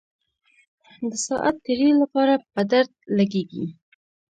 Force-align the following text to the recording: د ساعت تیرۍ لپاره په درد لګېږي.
د 1.09 1.11
ساعت 1.27 1.55
تیرۍ 1.65 1.91
لپاره 2.01 2.33
په 2.53 2.61
درد 2.71 2.91
لګېږي. 3.17 3.65